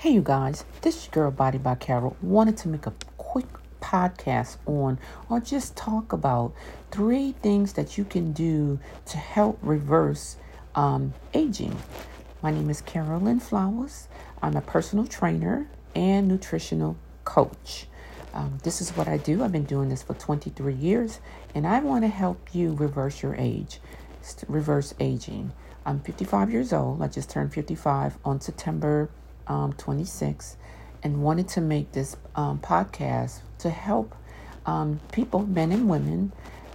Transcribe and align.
Hey, 0.00 0.10
you 0.10 0.22
guys, 0.22 0.64
this 0.82 1.02
is 1.02 1.08
girl 1.08 1.32
Body 1.32 1.58
by 1.58 1.74
Carol. 1.74 2.16
Wanted 2.22 2.56
to 2.58 2.68
make 2.68 2.86
a 2.86 2.92
quick 3.16 3.48
podcast 3.80 4.58
on 4.64 4.96
or 5.28 5.40
just 5.40 5.76
talk 5.76 6.12
about 6.12 6.52
three 6.92 7.32
things 7.42 7.72
that 7.72 7.98
you 7.98 8.04
can 8.04 8.30
do 8.30 8.78
to 9.06 9.16
help 9.16 9.58
reverse 9.60 10.36
um, 10.76 11.14
aging. 11.34 11.76
My 12.44 12.52
name 12.52 12.70
is 12.70 12.80
Carolyn 12.80 13.40
Flowers. 13.40 14.06
I'm 14.40 14.56
a 14.56 14.60
personal 14.60 15.04
trainer 15.04 15.68
and 15.96 16.28
nutritional 16.28 16.96
coach. 17.24 17.88
Um, 18.32 18.58
this 18.62 18.80
is 18.80 18.90
what 18.90 19.08
I 19.08 19.16
do. 19.16 19.42
I've 19.42 19.50
been 19.50 19.64
doing 19.64 19.88
this 19.88 20.04
for 20.04 20.14
23 20.14 20.74
years, 20.74 21.18
and 21.56 21.66
I 21.66 21.80
want 21.80 22.04
to 22.04 22.08
help 22.08 22.54
you 22.54 22.72
reverse 22.74 23.20
your 23.20 23.34
age, 23.34 23.80
reverse 24.46 24.94
aging. 25.00 25.50
I'm 25.84 25.98
55 25.98 26.52
years 26.52 26.72
old. 26.72 27.02
I 27.02 27.08
just 27.08 27.30
turned 27.30 27.52
55 27.52 28.18
on 28.24 28.40
September 28.40 29.10
um, 29.48 29.72
26 29.74 30.56
and 31.02 31.22
wanted 31.22 31.48
to 31.48 31.60
make 31.60 31.92
this 31.92 32.16
um, 32.34 32.58
podcast 32.58 33.40
to 33.58 33.70
help 33.70 34.14
um, 34.66 35.00
people, 35.12 35.46
men 35.46 35.72
and 35.72 35.88
women, 35.88 36.32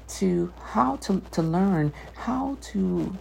to 0.08 0.52
how 0.62 0.96
to, 0.98 1.22
to 1.32 1.42
learn 1.42 1.94
how 2.16 2.58
to 2.62 3.16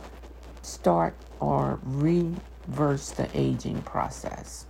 start 0.62 1.15
or 1.41 1.79
reverse 1.84 3.10
the 3.10 3.29
aging 3.34 3.83
process. 3.83 4.66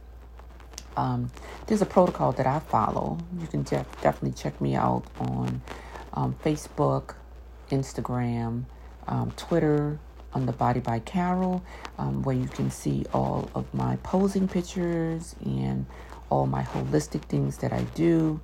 Um, 0.97 1.31
there's 1.67 1.83
a 1.83 1.87
protocol 1.87 2.33
that 2.33 2.47
I 2.47 2.59
follow. 2.59 3.19
You 3.41 3.47
can 3.47 3.63
def- 3.63 4.01
definitely 4.03 4.33
check 4.33 4.61
me 4.61 4.75
out 4.75 5.05
on 5.19 5.63
um, 6.13 6.37
Facebook, 6.45 7.15
Instagram, 7.71 8.65
um, 9.07 9.33
Twitter, 9.37 9.99
on 10.35 10.47
the 10.47 10.53
Body 10.53 10.81
by 10.81 10.99
Carol, 11.01 11.63
um, 11.99 12.23
where 12.23 12.37
you 12.37 12.47
can 12.49 12.71
see 12.71 13.05
all 13.13 13.51
of 13.55 13.73
my 13.75 13.97
posing 13.97 14.49
pictures 14.49 15.37
and 15.45 15.87
all 16.31 16.47
my 16.47 16.63
holistic 16.63 17.23
things 17.23 17.59
that 17.59 17.73
I 17.73 17.83
do 17.95 18.41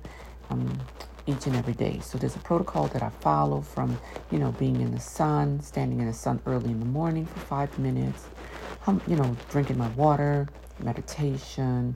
um, 0.49 0.79
each 1.25 1.47
and 1.47 1.55
every 1.55 1.73
day. 1.73 1.99
So 2.01 2.17
there's 2.17 2.35
a 2.35 2.39
protocol 2.39 2.87
that 2.87 3.01
I 3.03 3.09
follow 3.09 3.61
from, 3.61 3.99
you 4.31 4.39
know, 4.39 4.51
being 4.53 4.81
in 4.81 4.91
the 4.91 4.99
sun, 4.99 5.61
standing 5.61 5.99
in 5.99 6.07
the 6.07 6.13
sun 6.13 6.41
early 6.45 6.71
in 6.71 6.79
the 6.79 6.85
morning 6.85 7.25
for 7.25 7.39
five 7.39 7.77
minutes, 7.79 8.25
um, 8.87 9.01
you 9.07 9.15
know, 9.15 9.35
drinking 9.49 9.77
my 9.77 9.89
water, 9.89 10.47
meditation, 10.79 11.95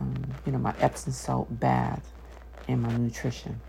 um, 0.00 0.14
you 0.46 0.52
know, 0.52 0.58
my 0.58 0.74
Epsom 0.80 1.12
salt 1.12 1.60
bath, 1.60 2.12
and 2.68 2.82
my 2.82 2.92
nutrition. 2.96 3.60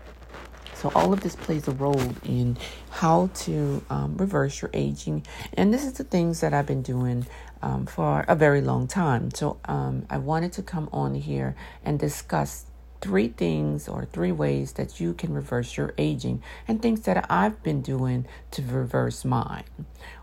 So, 0.80 0.90
all 0.94 1.12
of 1.12 1.20
this 1.20 1.36
plays 1.36 1.68
a 1.68 1.72
role 1.72 2.00
in 2.24 2.56
how 2.88 3.28
to 3.34 3.84
um, 3.90 4.16
reverse 4.16 4.62
your 4.62 4.70
aging. 4.72 5.26
And 5.52 5.74
this 5.74 5.84
is 5.84 5.92
the 5.92 6.04
things 6.04 6.40
that 6.40 6.54
I've 6.54 6.64
been 6.64 6.80
doing 6.80 7.26
um, 7.60 7.84
for 7.84 8.24
a 8.26 8.34
very 8.34 8.62
long 8.62 8.86
time. 8.86 9.30
So, 9.30 9.58
um, 9.66 10.06
I 10.08 10.16
wanted 10.16 10.52
to 10.54 10.62
come 10.62 10.88
on 10.90 11.14
here 11.16 11.54
and 11.84 11.98
discuss 11.98 12.64
three 13.02 13.28
things 13.28 13.88
or 13.88 14.06
three 14.06 14.32
ways 14.32 14.72
that 14.72 14.98
you 14.98 15.12
can 15.12 15.34
reverse 15.34 15.76
your 15.76 15.92
aging 15.98 16.42
and 16.66 16.80
things 16.80 17.02
that 17.02 17.26
I've 17.30 17.62
been 17.62 17.82
doing 17.82 18.26
to 18.52 18.62
reverse 18.62 19.22
mine 19.22 19.64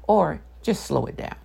or 0.08 0.41
just 0.63 0.88
slow 0.88 1.05
it 1.05 1.17
down. 1.17 1.35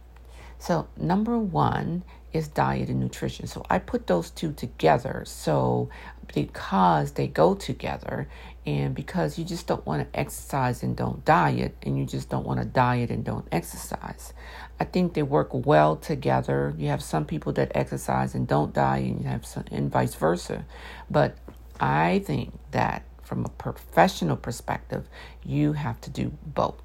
So, 0.58 0.88
number 0.96 1.36
one 1.36 2.04
is 2.32 2.48
diet 2.48 2.88
and 2.88 3.00
nutrition. 3.00 3.46
So, 3.46 3.62
I 3.68 3.78
put 3.78 4.06
those 4.06 4.30
two 4.30 4.54
together. 4.54 5.24
So, 5.26 5.90
because 6.34 7.12
they 7.12 7.26
go 7.26 7.54
together, 7.54 8.28
and 8.64 8.94
because 8.94 9.38
you 9.38 9.44
just 9.44 9.66
don't 9.66 9.84
want 9.84 10.12
to 10.12 10.18
exercise 10.18 10.82
and 10.82 10.96
don't 10.96 11.24
diet, 11.24 11.76
and 11.82 11.98
you 11.98 12.06
just 12.06 12.28
don't 12.28 12.46
want 12.46 12.60
to 12.60 12.66
diet 12.66 13.10
and 13.10 13.24
don't 13.24 13.46
exercise. 13.50 14.32
I 14.78 14.84
think 14.84 15.14
they 15.14 15.22
work 15.22 15.48
well 15.52 15.96
together. 15.96 16.74
You 16.78 16.88
have 16.88 17.02
some 17.02 17.24
people 17.24 17.52
that 17.54 17.72
exercise 17.74 18.34
and 18.34 18.46
don't 18.46 18.72
diet, 18.72 19.04
and 19.04 19.20
you 19.22 19.26
have 19.28 19.44
some, 19.44 19.64
and 19.70 19.90
vice 19.90 20.14
versa. 20.14 20.64
But 21.10 21.36
I 21.80 22.22
think 22.24 22.52
that 22.70 23.02
from 23.22 23.44
a 23.44 23.48
professional 23.48 24.36
perspective, 24.36 25.08
you 25.44 25.72
have 25.72 26.00
to 26.02 26.10
do 26.10 26.32
both. 26.46 26.76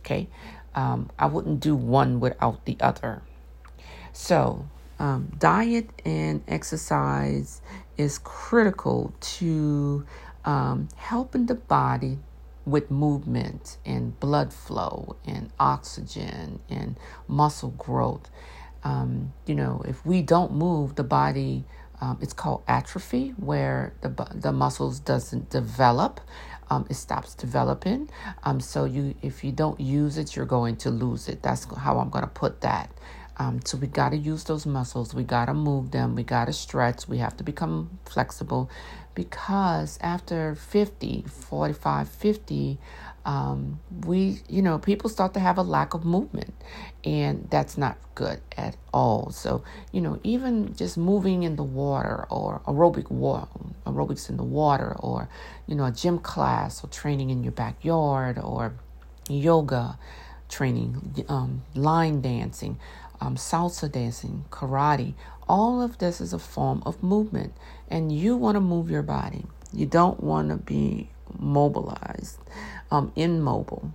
Okay, 0.00 0.28
um, 0.74 1.10
I 1.18 1.26
wouldn't 1.26 1.60
do 1.60 1.74
one 1.74 2.20
without 2.20 2.66
the 2.66 2.76
other. 2.80 3.22
So, 4.12 4.66
um, 4.98 5.32
diet 5.38 5.88
and 6.04 6.42
exercise 6.46 7.62
is 7.96 8.18
critical 8.18 9.14
to 9.20 10.04
um, 10.44 10.88
helping 10.96 11.46
the 11.46 11.54
body 11.54 12.18
with 12.66 12.90
movement 12.90 13.78
and 13.84 14.18
blood 14.20 14.52
flow 14.52 15.16
and 15.26 15.50
oxygen 15.60 16.60
and 16.68 16.96
muscle 17.28 17.70
growth. 17.70 18.30
Um, 18.82 19.32
you 19.46 19.54
know, 19.54 19.82
if 19.86 20.04
we 20.04 20.22
don't 20.22 20.52
move, 20.52 20.94
the 20.96 21.04
body 21.04 21.64
um, 22.00 22.18
it's 22.20 22.32
called 22.32 22.62
atrophy, 22.68 23.30
where 23.38 23.94
the 24.02 24.10
the 24.34 24.52
muscles 24.52 25.00
doesn't 25.00 25.50
develop. 25.50 26.20
Um, 26.70 26.86
it 26.90 26.94
stops 26.94 27.34
developing. 27.34 28.10
Um, 28.42 28.58
so 28.58 28.84
you, 28.84 29.14
if 29.22 29.44
you 29.44 29.52
don't 29.52 29.78
use 29.78 30.16
it, 30.18 30.34
you're 30.34 30.46
going 30.46 30.76
to 30.76 30.90
lose 30.90 31.28
it. 31.28 31.42
That's 31.42 31.66
how 31.76 31.98
I'm 31.98 32.08
going 32.08 32.24
to 32.24 32.30
put 32.30 32.62
that. 32.62 32.90
Um, 33.36 33.60
so 33.64 33.76
we 33.76 33.86
got 33.86 34.10
to 34.10 34.16
use 34.16 34.44
those 34.44 34.64
muscles. 34.64 35.14
We 35.14 35.24
got 35.24 35.46
to 35.46 35.54
move 35.54 35.90
them. 35.90 36.14
We 36.14 36.22
got 36.22 36.46
to 36.46 36.52
stretch. 36.52 37.06
We 37.06 37.18
have 37.18 37.36
to 37.36 37.44
become 37.44 37.98
flexible 38.06 38.70
because 39.14 39.98
after 40.00 40.54
50, 40.54 41.24
45, 41.28 42.08
50, 42.08 42.78
um, 43.24 43.80
we, 44.04 44.40
you 44.48 44.60
know, 44.60 44.78
people 44.78 45.08
start 45.08 45.34
to 45.34 45.40
have 45.40 45.56
a 45.56 45.62
lack 45.62 45.94
of 45.94 46.04
movement, 46.04 46.52
and 47.04 47.48
that's 47.50 47.78
not 47.78 47.96
good 48.14 48.40
at 48.56 48.76
all. 48.92 49.30
So, 49.30 49.64
you 49.92 50.00
know, 50.00 50.20
even 50.24 50.74
just 50.74 50.98
moving 50.98 51.42
in 51.42 51.56
the 51.56 51.62
water 51.62 52.26
or 52.28 52.60
aerobic 52.66 53.10
water, 53.10 53.48
aerobics 53.86 54.28
in 54.28 54.36
the 54.36 54.44
water, 54.44 54.94
or 54.98 55.28
you 55.66 55.74
know, 55.74 55.86
a 55.86 55.92
gym 55.92 56.18
class 56.18 56.84
or 56.84 56.88
training 56.88 57.30
in 57.30 57.42
your 57.42 57.52
backyard 57.52 58.38
or 58.38 58.74
yoga 59.28 59.98
training, 60.48 61.24
um, 61.28 61.62
line 61.74 62.20
dancing 62.20 62.78
um, 63.20 63.36
salsa 63.36 63.90
dancing, 63.90 64.44
karate. 64.50 65.14
All 65.48 65.82
of 65.82 65.98
this 65.98 66.20
is 66.20 66.32
a 66.32 66.38
form 66.38 66.82
of 66.86 67.02
movement, 67.02 67.54
and 67.88 68.10
you 68.10 68.36
want 68.36 68.56
to 68.56 68.60
move 68.60 68.90
your 68.90 69.02
body. 69.02 69.44
You 69.72 69.86
don't 69.86 70.22
want 70.22 70.48
to 70.50 70.56
be 70.56 71.10
mobilized, 71.38 72.38
um, 72.90 73.12
immobile, 73.16 73.92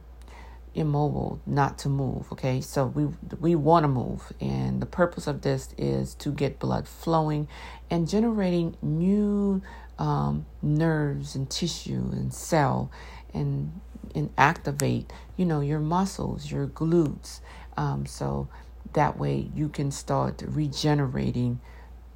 immobile, 0.75 1.40
not 1.46 1.78
to 1.79 1.90
move. 1.90 2.31
Okay, 2.31 2.62
so 2.62 2.85
we 2.85 3.08
we 3.40 3.56
want 3.56 3.84
to 3.84 3.88
move, 3.88 4.31
and 4.40 4.81
the 4.81 4.85
purpose 4.85 5.28
of 5.28 5.41
this 5.41 5.69
is 5.78 6.13
to 6.16 6.31
get 6.31 6.59
blood 6.59 6.88
flowing 6.88 7.47
and 7.90 8.08
generating 8.08 8.75
new 8.81 9.62
um, 9.97 10.46
nerves 10.62 11.35
and 11.35 11.50
tissue 11.50 12.09
and 12.12 12.34
cell, 12.34 12.91
and 13.34 13.79
and 14.16 14.29
activate 14.38 15.12
you 15.38 15.46
know 15.46 15.62
your 15.62 15.79
muscles, 15.79 16.52
your 16.52 16.68
glutes. 16.68 17.40
Um, 17.78 18.06
so 18.06 18.50
that 18.94 19.17
way, 19.17 19.50
you 19.55 19.69
can 19.69 19.91
start 19.91 20.44
regenerating 20.45 21.59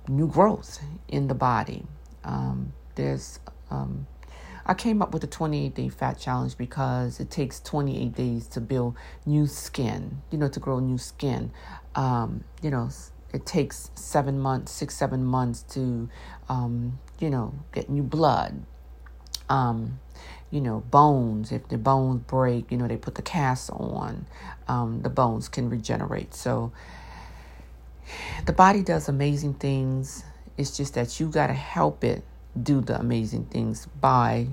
new 0.08 0.28
growth 0.28 0.80
in 1.08 1.28
the 1.28 1.34
body. 1.34 1.86
Um, 2.24 2.74
there's, 2.96 3.40
um, 3.70 4.08
I 4.66 4.74
came 4.74 5.02
up 5.02 5.12
with 5.12 5.22
the 5.22 5.28
28 5.28 5.76
day 5.76 5.90
fat 5.90 6.18
challenge 6.20 6.58
because 6.58 7.20
it 7.20 7.30
takes 7.30 7.60
28 7.60 8.14
days 8.14 8.48
to 8.48 8.62
build 8.62 8.96
new 9.26 9.48
skin, 9.48 10.22
you 10.32 10.38
know, 10.38 10.48
to 10.48 10.60
grow 10.60 10.80
new 10.80 10.98
skin. 10.98 11.52
Um, 11.96 12.44
you 12.62 12.72
know, 12.72 12.90
it 13.34 13.46
takes 13.46 13.92
seven 13.96 14.40
months, 14.40 14.72
six, 14.72 14.96
seven 14.96 15.26
months 15.26 15.64
to, 15.74 16.10
um, 16.50 17.00
you 17.20 17.30
know, 17.30 17.54
get 17.74 17.90
new 17.90 18.04
blood. 18.04 18.64
Um, 19.50 20.00
you 20.52 20.62
know, 20.62 20.82
bones, 20.92 21.52
if 21.52 21.68
the 21.70 21.80
bones 21.80 22.22
break, 22.28 22.72
you 22.72 22.78
know, 22.78 22.88
they 22.88 22.98
put 22.98 23.16
the 23.16 23.24
cast 23.24 23.72
on, 23.72 24.28
um, 24.68 25.02
the 25.02 25.10
bones 25.10 25.50
can 25.50 25.68
regenerate. 25.68 26.36
So 26.36 26.72
the 28.46 28.54
body 28.54 28.84
does 28.84 29.10
amazing 29.10 29.56
things. 29.56 30.24
It's 30.56 30.78
just 30.78 30.94
that 30.94 31.20
you 31.20 31.28
got 31.28 31.48
to 31.48 31.54
help 31.54 32.04
it 32.04 32.24
do 32.62 32.82
the 32.82 33.00
amazing 33.00 33.46
things 33.46 33.88
by 34.00 34.48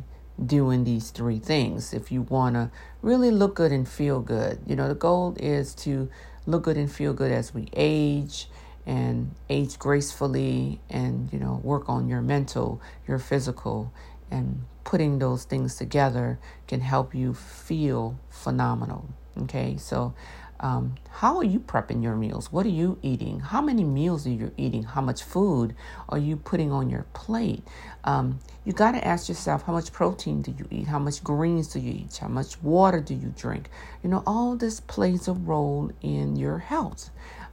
doing 0.45 0.85
these 0.85 1.11
three 1.11 1.39
things. 1.39 1.93
If 1.93 2.11
you 2.11 2.23
want 2.23 2.55
to 2.55 2.71
really 3.03 3.31
look 3.31 3.57
good 3.57 3.73
and 3.73 3.87
feel 3.87 4.21
good, 4.21 4.61
you 4.67 4.77
know, 4.77 4.89
the 4.89 4.95
goal 4.95 5.37
is 5.39 5.75
to 5.77 6.09
look 6.47 6.63
good 6.63 6.79
and 6.79 6.91
feel 6.91 7.13
good 7.13 7.31
as 7.31 7.53
we 7.53 7.69
age 7.75 8.49
and 8.87 9.35
age 9.51 9.79
gracefully 9.79 10.81
and, 10.89 11.31
you 11.31 11.39
know, 11.39 11.61
work 11.63 11.91
on 11.91 12.09
your 12.09 12.23
mental, 12.23 12.81
your 13.07 13.19
physical, 13.19 13.93
and 14.31 14.65
putting 14.85 15.19
those 15.19 15.45
things 15.45 15.77
together 15.77 16.39
can 16.67 16.81
help 16.81 17.15
you 17.15 17.35
feel 17.35 18.19
phenomenal. 18.31 19.09
Okay, 19.43 19.77
so 19.77 20.15
um, 20.61 20.97
how 21.11 21.39
are 21.39 21.45
you 21.45 21.59
prepping 21.59 22.03
your 22.03 22.15
meals? 22.17 22.53
What 22.53 22.67
are 22.67 22.71
you 22.71 22.99
eating? 23.03 23.41
How 23.41 23.63
many 23.63 23.83
meals 23.83 24.27
are 24.27 24.31
you 24.31 24.53
eating? 24.59 24.83
How 24.83 25.01
much 25.01 25.23
food 25.23 25.75
are 26.09 26.19
you 26.19 26.37
putting 26.37 26.71
on 26.71 26.91
your 26.91 27.07
plate? 27.15 27.63
Um, 28.05 28.41
you 28.65 28.75
got 28.75 28.93
to 28.93 29.07
ask 29.07 29.29
yourself 29.29 29.63
how 29.63 29.73
much 29.73 29.91
protein 29.93 30.43
do 30.43 30.55
you 30.57 30.67
eat? 30.71 30.87
How 30.87 30.99
much 30.99 31.25
greens 31.25 31.69
do 31.69 31.81
you 31.81 31.93
eat? 31.93 32.17
How 32.19 32.29
much 32.29 32.61
water 32.63 33.01
do 33.01 33.15
you 33.15 33.33
drink? 33.37 33.71
You 34.03 34.11
know, 34.11 34.23
all 34.27 34.55
this 34.55 34.81
plays 34.81 35.29
a 35.29 35.33
role 35.33 35.93
in 36.03 36.37
your 36.37 36.59
health. 36.59 37.11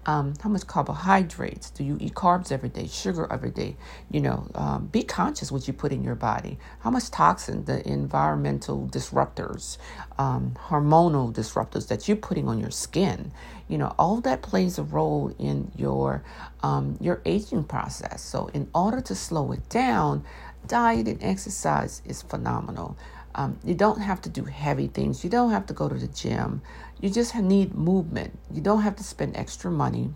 Um, 0.07 0.35
how 0.41 0.49
much 0.49 0.65
carbohydrates 0.67 1.69
do 1.69 1.83
you 1.83 1.97
eat? 1.99 2.13
Carbs 2.15 2.51
every 2.51 2.69
day, 2.69 2.87
sugar 2.87 3.27
every 3.31 3.51
day. 3.51 3.75
You 4.09 4.21
know, 4.21 4.49
um, 4.55 4.87
be 4.87 5.03
conscious 5.03 5.51
what 5.51 5.67
you 5.67 5.73
put 5.73 5.91
in 5.91 6.03
your 6.03 6.15
body. 6.15 6.57
How 6.79 6.89
much 6.91 7.11
toxin, 7.11 7.65
the 7.65 7.87
environmental 7.87 8.87
disruptors, 8.87 9.77
um, 10.17 10.55
hormonal 10.69 11.33
disruptors 11.33 11.89
that 11.89 12.07
you're 12.07 12.17
putting 12.17 12.47
on 12.47 12.59
your 12.59 12.71
skin. 12.71 13.33
You 13.67 13.77
know, 13.77 13.93
all 13.99 14.21
that 14.21 14.41
plays 14.41 14.79
a 14.79 14.83
role 14.83 15.35
in 15.37 15.71
your 15.75 16.23
um, 16.63 16.97
your 17.01 17.21
aging 17.25 17.65
process. 17.65 18.21
So, 18.21 18.49
in 18.53 18.69
order 18.73 19.01
to 19.01 19.15
slow 19.15 19.51
it 19.51 19.67
down, 19.69 20.23
diet 20.67 21.07
and 21.07 21.21
exercise 21.23 22.01
is 22.05 22.21
phenomenal. 22.21 22.97
Um, 23.37 23.59
you 23.63 23.75
don't 23.75 24.01
have 24.01 24.21
to 24.23 24.29
do 24.29 24.43
heavy 24.45 24.87
things. 24.87 25.23
You 25.23 25.29
don't 25.29 25.51
have 25.51 25.67
to 25.67 25.73
go 25.73 25.87
to 25.87 25.95
the 25.95 26.07
gym. 26.07 26.61
You 26.99 27.09
just 27.11 27.35
need 27.35 27.75
movement. 27.75 28.37
You 28.51 28.61
don't 28.61 28.81
have 28.81 28.95
to 28.95 29.03
spend 29.03 29.37
extra 29.37 29.69
money. 29.69 30.09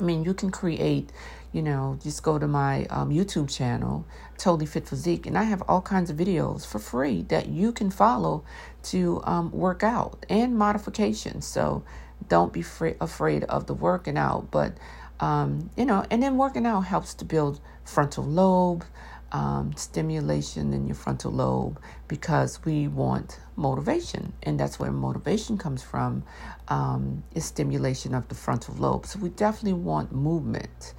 I 0.00 0.02
mean, 0.02 0.24
you 0.24 0.34
can 0.34 0.50
create, 0.50 1.12
you 1.52 1.62
know, 1.62 1.98
just 2.02 2.22
go 2.22 2.38
to 2.38 2.48
my 2.48 2.86
um, 2.86 3.10
YouTube 3.10 3.48
channel, 3.54 4.04
Totally 4.38 4.66
Fit 4.66 4.88
Physique, 4.88 5.26
and 5.26 5.38
I 5.38 5.44
have 5.44 5.62
all 5.68 5.82
kinds 5.82 6.10
of 6.10 6.16
videos 6.16 6.66
for 6.66 6.78
free 6.78 7.22
that 7.28 7.48
you 7.48 7.70
can 7.70 7.90
follow 7.90 8.42
to 8.84 9.20
um, 9.24 9.52
work 9.52 9.82
out 9.82 10.24
and 10.28 10.56
modifications. 10.56 11.46
So 11.46 11.84
don't 12.28 12.52
be 12.52 12.62
fr- 12.62 12.98
afraid 13.00 13.44
of 13.44 13.66
the 13.66 13.74
working 13.74 14.16
out, 14.16 14.50
but, 14.50 14.72
um, 15.20 15.70
you 15.76 15.84
know, 15.84 16.04
and 16.10 16.22
then 16.22 16.36
working 16.36 16.66
out 16.66 16.80
helps 16.80 17.14
to 17.14 17.24
build 17.24 17.60
frontal 17.84 18.24
lobe 18.24 18.84
um, 19.32 19.72
stimulation 19.76 20.72
in 20.72 20.86
your 20.86 20.96
frontal 20.96 21.30
lobe 21.32 21.80
because 22.08 22.64
we 22.64 22.88
want 22.88 23.38
motivation, 23.56 24.32
and 24.42 24.58
that's 24.58 24.78
where 24.78 24.90
motivation 24.90 25.56
comes 25.56 25.82
from. 25.82 26.24
Um, 26.68 27.24
is 27.34 27.44
stimulation 27.44 28.14
of 28.14 28.28
the 28.28 28.34
frontal 28.34 28.74
lobe. 28.76 29.06
So 29.06 29.18
we 29.18 29.30
definitely 29.30 29.80
want 29.80 30.12
movement. 30.12 30.94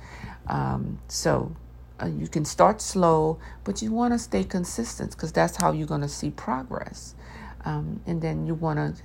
Um, 0.47 0.99
so 1.07 1.55
uh, 2.01 2.07
you 2.07 2.27
can 2.27 2.45
start 2.45 2.81
slow, 2.81 3.39
but 3.63 3.81
you 3.81 3.91
want 3.91 4.13
to 4.13 4.19
stay 4.19 4.43
consistent 4.43 5.11
because 5.11 5.31
that's 5.31 5.57
how 5.57 5.71
you're 5.71 5.87
going 5.87 6.01
to 6.01 6.09
see 6.09 6.31
progress. 6.31 7.15
Um, 7.63 8.01
and 8.07 8.21
then 8.21 8.47
you 8.47 8.55
want 8.55 8.79
to, 8.97 9.03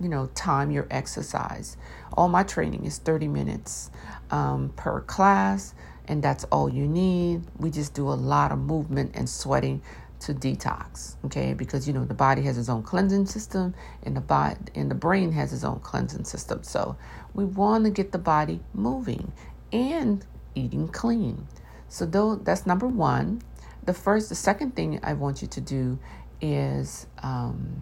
you 0.00 0.08
know, 0.08 0.26
time 0.34 0.70
your 0.70 0.86
exercise. 0.90 1.76
All 2.14 2.28
my 2.28 2.42
training 2.42 2.86
is 2.86 2.98
30 2.98 3.28
minutes 3.28 3.90
um, 4.30 4.72
per 4.76 5.00
class 5.02 5.74
and 6.08 6.22
that's 6.22 6.44
all 6.44 6.68
you 6.68 6.86
need. 6.86 7.42
We 7.58 7.70
just 7.70 7.94
do 7.94 8.08
a 8.08 8.14
lot 8.14 8.50
of 8.50 8.58
movement 8.58 9.12
and 9.14 9.28
sweating 9.28 9.82
to 10.20 10.34
detox, 10.34 11.14
okay? 11.26 11.54
Because 11.54 11.86
you 11.86 11.94
know 11.94 12.04
the 12.04 12.14
body 12.14 12.42
has 12.42 12.58
its 12.58 12.68
own 12.68 12.82
cleansing 12.82 13.26
system, 13.26 13.74
and 14.02 14.16
the 14.16 14.20
body 14.20 14.56
and 14.74 14.90
the 14.90 14.94
brain 14.94 15.32
has 15.32 15.52
its 15.52 15.62
own 15.62 15.80
cleansing 15.80 16.24
system. 16.24 16.62
So 16.64 16.96
we 17.34 17.44
want 17.44 17.84
to 17.84 17.90
get 17.90 18.10
the 18.10 18.18
body 18.18 18.60
moving 18.74 19.32
and 19.72 20.24
eating 20.54 20.88
clean. 20.88 21.46
So 21.88 22.06
though 22.06 22.36
that's 22.36 22.66
number 22.66 22.88
one. 22.88 23.42
The 23.84 23.94
first, 23.94 24.28
the 24.28 24.34
second 24.34 24.76
thing 24.76 25.00
I 25.02 25.14
want 25.14 25.40
you 25.40 25.48
to 25.48 25.60
do 25.62 25.98
is 26.42 27.06
um, 27.22 27.80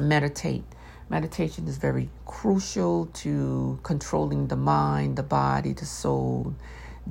meditate. 0.00 0.64
Meditation 1.08 1.68
is 1.68 1.76
very 1.76 2.10
crucial 2.26 3.06
to 3.06 3.78
controlling 3.84 4.48
the 4.48 4.56
mind, 4.56 5.14
the 5.16 5.22
body, 5.22 5.72
the 5.72 5.86
soul 5.86 6.56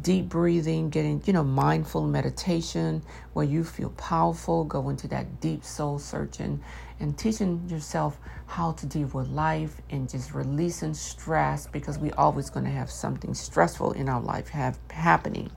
deep 0.01 0.27
breathing, 0.27 0.89
getting, 0.89 1.21
you 1.25 1.33
know, 1.33 1.43
mindful 1.43 2.05
meditation 2.07 3.03
where 3.33 3.45
you 3.45 3.63
feel 3.63 3.89
powerful, 3.91 4.63
go 4.63 4.89
into 4.89 5.07
that 5.07 5.39
deep 5.39 5.63
soul 5.63 5.99
searching 5.99 6.61
and 6.99 7.17
teaching 7.17 7.61
yourself 7.69 8.19
how 8.47 8.71
to 8.71 8.85
deal 8.85 9.07
with 9.07 9.27
life 9.27 9.81
and 9.89 10.09
just 10.09 10.33
releasing 10.33 10.93
stress 10.93 11.67
because 11.67 11.97
we're 11.97 12.13
always 12.17 12.49
going 12.49 12.65
to 12.65 12.71
have 12.71 12.89
something 12.89 13.33
stressful 13.33 13.91
in 13.93 14.09
our 14.09 14.21
life 14.21 14.49
have 14.49 14.77
happening. 14.89 15.51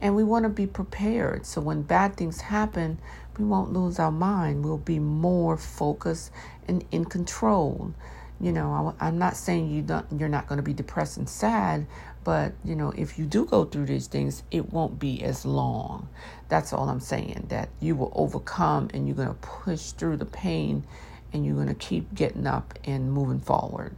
And 0.00 0.14
we 0.14 0.24
want 0.24 0.44
to 0.44 0.48
be 0.48 0.66
prepared 0.66 1.46
so 1.46 1.60
when 1.60 1.82
bad 1.82 2.16
things 2.16 2.40
happen, 2.40 2.98
we 3.38 3.44
won't 3.44 3.72
lose 3.72 3.98
our 3.98 4.10
mind. 4.10 4.64
We'll 4.64 4.78
be 4.78 4.98
more 4.98 5.56
focused 5.56 6.32
and 6.66 6.84
in 6.90 7.04
control. 7.04 7.94
You 8.40 8.52
know, 8.52 8.94
I, 9.00 9.08
am 9.08 9.18
not 9.18 9.36
saying 9.36 9.70
you 9.70 9.82
don't, 9.82 10.06
you're 10.16 10.28
not 10.28 10.46
going 10.46 10.58
to 10.58 10.62
be 10.62 10.72
depressed 10.72 11.16
and 11.16 11.28
sad, 11.28 11.86
but, 12.24 12.52
you 12.64 12.74
know, 12.74 12.92
if 12.96 13.18
you 13.18 13.24
do 13.24 13.44
go 13.44 13.64
through 13.64 13.86
these 13.86 14.06
things, 14.06 14.42
it 14.50 14.72
won't 14.72 14.98
be 14.98 15.22
as 15.22 15.44
long. 15.44 16.08
That's 16.48 16.72
all 16.72 16.88
I'm 16.88 17.00
saying, 17.00 17.46
that 17.48 17.68
you 17.80 17.96
will 17.96 18.12
overcome 18.14 18.90
and 18.92 19.06
you're 19.06 19.16
going 19.16 19.28
to 19.28 19.34
push 19.34 19.92
through 19.92 20.18
the 20.18 20.26
pain 20.26 20.84
and 21.32 21.44
you're 21.44 21.54
going 21.54 21.68
to 21.68 21.74
keep 21.74 22.14
getting 22.14 22.46
up 22.46 22.78
and 22.84 23.12
moving 23.12 23.40
forward. 23.40 23.94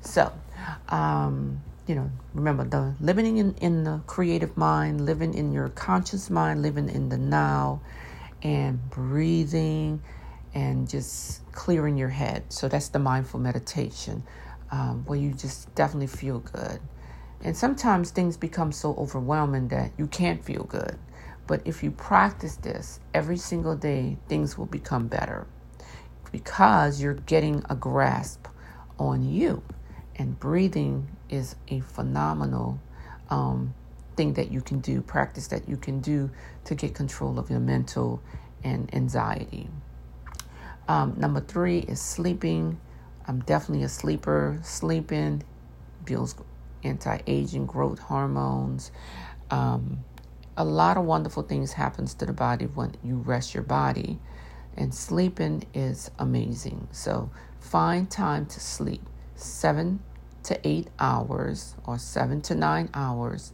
So, 0.00 0.32
um, 0.88 1.62
you 1.86 1.94
know, 1.94 2.10
remember 2.34 2.64
the 2.64 2.94
living 3.00 3.36
in, 3.36 3.54
in 3.56 3.84
the 3.84 4.00
creative 4.06 4.56
mind, 4.56 5.04
living 5.04 5.34
in 5.34 5.52
your 5.52 5.68
conscious 5.70 6.30
mind, 6.30 6.62
living 6.62 6.88
in 6.88 7.08
the 7.08 7.18
now, 7.18 7.80
and 8.42 8.90
breathing 8.90 10.02
and 10.54 10.88
just 10.88 11.50
clearing 11.52 11.96
your 11.96 12.08
head. 12.10 12.44
So 12.50 12.68
that's 12.68 12.88
the 12.88 12.98
mindful 12.98 13.40
meditation 13.40 14.22
um, 14.70 15.04
where 15.06 15.18
you 15.18 15.32
just 15.32 15.74
definitely 15.74 16.06
feel 16.06 16.38
good. 16.38 16.80
And 17.44 17.54
sometimes 17.54 18.10
things 18.10 18.38
become 18.38 18.72
so 18.72 18.94
overwhelming 18.94 19.68
that 19.68 19.92
you 19.98 20.06
can't 20.06 20.42
feel 20.42 20.64
good. 20.64 20.98
But 21.46 21.60
if 21.66 21.82
you 21.82 21.90
practice 21.90 22.56
this 22.56 23.00
every 23.12 23.36
single 23.36 23.76
day, 23.76 24.16
things 24.28 24.56
will 24.56 24.66
become 24.66 25.08
better 25.08 25.46
because 26.32 27.00
you're 27.00 27.14
getting 27.14 27.62
a 27.68 27.74
grasp 27.76 28.48
on 28.98 29.22
you. 29.22 29.62
And 30.16 30.40
breathing 30.40 31.16
is 31.28 31.56
a 31.68 31.80
phenomenal 31.80 32.80
um, 33.28 33.74
thing 34.16 34.32
that 34.34 34.50
you 34.50 34.62
can 34.62 34.80
do, 34.80 35.02
practice 35.02 35.48
that 35.48 35.68
you 35.68 35.76
can 35.76 36.00
do 36.00 36.30
to 36.64 36.74
get 36.74 36.94
control 36.94 37.38
of 37.38 37.50
your 37.50 37.60
mental 37.60 38.22
and 38.62 38.92
anxiety. 38.94 39.68
Um, 40.88 41.14
number 41.18 41.40
three 41.40 41.80
is 41.80 42.00
sleeping. 42.00 42.80
I'm 43.26 43.40
definitely 43.40 43.84
a 43.84 43.88
sleeper. 43.88 44.58
Sleeping 44.62 45.42
builds 46.04 46.34
anti-aging 46.84 47.66
growth 47.66 47.98
hormones. 47.98 48.92
Um, 49.50 50.04
a 50.56 50.64
lot 50.64 50.96
of 50.96 51.04
wonderful 51.04 51.42
things 51.42 51.72
happens 51.72 52.14
to 52.14 52.26
the 52.26 52.32
body 52.32 52.66
when 52.66 52.94
you 53.02 53.16
rest 53.16 53.54
your 53.54 53.62
body, 53.62 54.18
and 54.76 54.94
sleeping 54.94 55.64
is 55.74 56.10
amazing. 56.18 56.88
So 56.92 57.30
find 57.60 58.10
time 58.10 58.46
to 58.46 58.60
sleep 58.60 59.02
seven 59.34 60.00
to 60.44 60.60
eight 60.66 60.88
hours 60.98 61.74
or 61.84 61.98
seven 61.98 62.40
to 62.42 62.54
nine 62.54 62.90
hours 62.94 63.52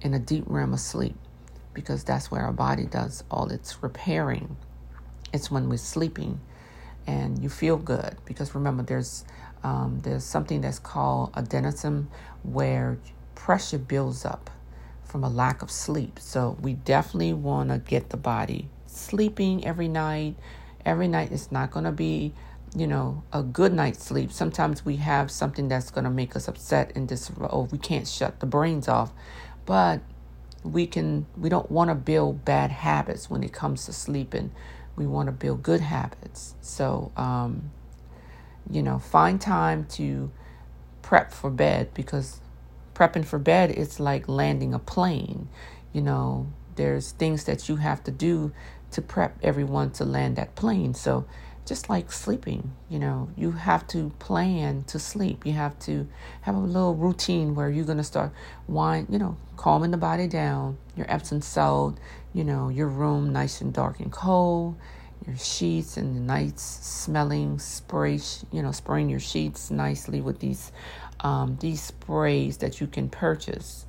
in 0.00 0.12
a 0.14 0.18
deep 0.18 0.44
REM 0.46 0.74
of 0.74 0.80
sleep 0.80 1.16
because 1.72 2.04
that's 2.04 2.30
where 2.30 2.42
our 2.42 2.52
body 2.52 2.84
does 2.84 3.24
all 3.30 3.50
its 3.50 3.82
repairing. 3.82 4.56
It's 5.32 5.50
when 5.50 5.68
we're 5.68 5.78
sleeping 5.78 6.40
and 7.06 7.42
you 7.42 7.48
feel 7.48 7.76
good 7.76 8.16
because 8.24 8.54
remember 8.54 8.82
there's 8.82 9.24
um, 9.64 10.00
there's 10.02 10.24
something 10.24 10.60
that's 10.60 10.78
called 10.78 11.32
adenosine 11.32 12.06
where 12.42 12.98
pressure 13.34 13.78
builds 13.78 14.24
up 14.24 14.50
from 15.04 15.22
a 15.22 15.28
lack 15.28 15.62
of 15.62 15.70
sleep. 15.70 16.18
So 16.18 16.56
we 16.60 16.72
definitely 16.72 17.34
want 17.34 17.68
to 17.68 17.78
get 17.78 18.10
the 18.10 18.16
body 18.16 18.68
sleeping 18.86 19.64
every 19.64 19.88
night. 19.88 20.36
Every 20.84 21.06
night 21.06 21.30
it's 21.30 21.52
not 21.52 21.70
going 21.70 21.84
to 21.84 21.92
be, 21.92 22.32
you 22.74 22.86
know, 22.86 23.22
a 23.32 23.42
good 23.42 23.72
night's 23.72 24.04
sleep. 24.04 24.32
Sometimes 24.32 24.84
we 24.84 24.96
have 24.96 25.30
something 25.30 25.68
that's 25.68 25.90
going 25.90 26.04
to 26.04 26.10
make 26.10 26.34
us 26.34 26.48
upset 26.48 26.92
and 26.96 27.08
just 27.08 27.30
oh 27.40 27.68
we 27.70 27.78
can't 27.78 28.08
shut 28.08 28.40
the 28.40 28.46
brains 28.46 28.88
off, 28.88 29.12
but 29.66 30.00
we 30.64 30.86
can 30.86 31.26
we 31.36 31.48
don't 31.48 31.70
want 31.70 31.90
to 31.90 31.94
build 31.94 32.44
bad 32.44 32.70
habits 32.70 33.28
when 33.28 33.42
it 33.42 33.52
comes 33.52 33.86
to 33.86 33.92
sleeping. 33.92 34.50
We 34.96 35.06
want 35.06 35.26
to 35.26 35.32
build 35.32 35.62
good 35.62 35.80
habits. 35.80 36.54
So 36.60 37.12
um, 37.16 37.70
you 38.70 38.82
know, 38.82 38.98
find 38.98 39.40
time 39.40 39.86
to 39.90 40.30
prep 41.02 41.32
for 41.32 41.50
bed 41.50 41.92
because 41.94 42.40
prepping 42.94 43.24
for 43.24 43.38
bed 43.38 43.70
is 43.70 43.98
like 44.00 44.28
landing 44.28 44.74
a 44.74 44.78
plane. 44.78 45.48
You 45.92 46.02
know, 46.02 46.46
there's 46.76 47.12
things 47.12 47.44
that 47.44 47.68
you 47.68 47.76
have 47.76 48.02
to 48.04 48.10
do 48.10 48.52
to 48.92 49.02
prep 49.02 49.38
everyone 49.42 49.90
to 49.92 50.04
land 50.04 50.36
that 50.36 50.54
plane. 50.54 50.94
So, 50.94 51.26
just 51.64 51.88
like 51.88 52.10
sleeping, 52.10 52.72
you 52.88 52.98
know, 52.98 53.28
you 53.36 53.52
have 53.52 53.86
to 53.86 54.10
plan 54.18 54.82
to 54.88 54.98
sleep. 54.98 55.46
You 55.46 55.52
have 55.52 55.78
to 55.80 56.08
have 56.40 56.56
a 56.56 56.58
little 56.58 56.96
routine 56.96 57.54
where 57.54 57.70
you're 57.70 57.84
going 57.84 57.98
to 57.98 58.04
start 58.04 58.32
wind, 58.66 59.06
you 59.08 59.18
know, 59.18 59.36
calming 59.56 59.92
the 59.92 59.96
body 59.96 60.26
down, 60.26 60.76
your 60.96 61.06
Epsom 61.08 61.40
salt, 61.40 61.98
you 62.32 62.44
know, 62.44 62.68
your 62.68 62.88
room 62.88 63.32
nice 63.32 63.60
and 63.60 63.72
dark 63.72 64.00
and 64.00 64.12
cold 64.12 64.76
your 65.26 65.36
sheets 65.36 65.96
and 65.96 66.16
the 66.16 66.20
nights 66.20 66.62
smelling 66.62 67.58
spray, 67.58 68.18
you 68.50 68.62
know, 68.62 68.72
spraying 68.72 69.08
your 69.08 69.20
sheets 69.20 69.70
nicely 69.70 70.20
with 70.20 70.40
these 70.40 70.72
um, 71.20 71.56
these 71.60 71.80
sprays 71.80 72.56
that 72.58 72.80
you 72.80 72.86
can 72.86 73.08
purchase 73.08 73.86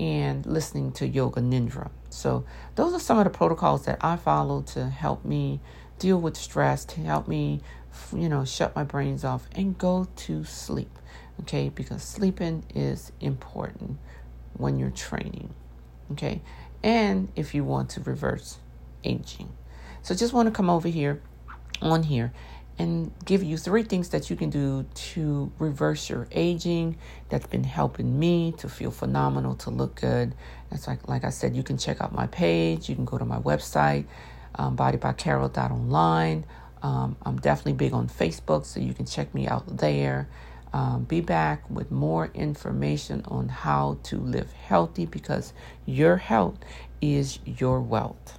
and 0.00 0.44
listening 0.46 0.90
to 0.92 1.06
Yoga 1.06 1.40
Nidra. 1.40 1.90
So 2.10 2.44
those 2.74 2.92
are 2.92 2.98
some 2.98 3.18
of 3.18 3.24
the 3.24 3.30
protocols 3.30 3.84
that 3.84 3.98
I 4.00 4.16
follow 4.16 4.62
to 4.62 4.88
help 4.88 5.24
me 5.24 5.60
deal 5.98 6.20
with 6.20 6.36
stress, 6.36 6.84
to 6.86 7.00
help 7.00 7.28
me, 7.28 7.60
you 8.12 8.28
know, 8.28 8.44
shut 8.44 8.74
my 8.74 8.82
brains 8.82 9.24
off 9.24 9.46
and 9.54 9.78
go 9.78 10.08
to 10.16 10.44
sleep. 10.44 10.98
Okay, 11.42 11.68
because 11.68 12.02
sleeping 12.02 12.64
is 12.74 13.12
important 13.20 13.98
when 14.54 14.78
you're 14.78 14.90
training. 14.90 15.54
Okay, 16.10 16.42
and 16.82 17.30
if 17.36 17.54
you 17.54 17.64
want 17.64 17.90
to 17.90 18.00
reverse 18.00 18.58
aging. 19.04 19.52
So 20.02 20.14
just 20.14 20.32
want 20.32 20.46
to 20.46 20.52
come 20.52 20.68
over 20.68 20.88
here 20.88 21.22
on 21.80 22.04
here 22.04 22.32
and 22.78 23.12
give 23.24 23.42
you 23.42 23.56
three 23.56 23.82
things 23.82 24.08
that 24.10 24.30
you 24.30 24.36
can 24.36 24.50
do 24.50 24.86
to 24.94 25.52
reverse 25.58 26.08
your 26.08 26.26
aging 26.32 26.96
that's 27.28 27.46
been 27.46 27.64
helping 27.64 28.18
me 28.18 28.52
to 28.58 28.68
feel 28.68 28.90
phenomenal 28.90 29.54
to 29.56 29.70
look 29.70 30.00
good. 30.00 30.34
That's 30.70 30.86
like 30.86 31.06
like 31.08 31.24
i 31.24 31.30
said 31.30 31.54
you 31.54 31.62
can 31.62 31.78
check 31.78 32.00
out 32.00 32.12
my 32.12 32.26
page. 32.26 32.88
You 32.88 32.94
can 32.94 33.04
go 33.04 33.18
to 33.18 33.24
my 33.24 33.38
website 33.38 34.06
um, 34.54 34.76
bodybycarol.online 34.76 36.44
um, 36.82 37.16
i'm 37.22 37.36
definitely 37.38 37.72
big 37.72 37.92
on 37.92 38.08
facebook 38.08 38.64
so 38.64 38.80
you 38.80 38.94
can 38.94 39.06
check 39.06 39.32
me 39.34 39.46
out 39.46 39.78
there 39.78 40.28
um, 40.72 41.04
be 41.04 41.20
back 41.20 41.68
with 41.70 41.90
more 41.90 42.30
information 42.34 43.22
on 43.28 43.48
how 43.50 43.98
to 44.04 44.18
live 44.18 44.52
healthy 44.52 45.06
because 45.06 45.52
your 45.86 46.18
health 46.18 46.58
is 47.02 47.38
your 47.46 47.80
wealth 47.80 48.38